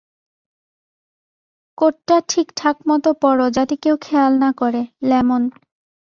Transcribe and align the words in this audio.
কোটটা 1.77 2.17
ঠিকঠাক 2.29 2.77
মতো 2.89 3.09
পরো 3.21 3.45
যাতে 3.49 3.75
কেউ 3.83 3.95
খেয়াল 4.01 4.33
না 4.39 4.49
করে, 4.51 4.81
লেমন। 5.03 5.43